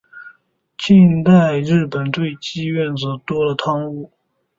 [0.79, 4.11] 近代日本对妓院则多了汤屋。